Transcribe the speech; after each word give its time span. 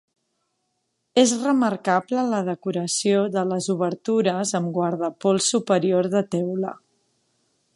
És 1.23 1.33
remarcable 1.41 2.23
la 2.31 2.39
decoració 2.47 3.19
de 3.35 3.43
les 3.51 3.67
obertures 3.75 4.55
amb 4.61 4.73
guardapols 4.79 5.51
superior 5.57 6.11
de 6.15 6.25
teula. 6.37 6.73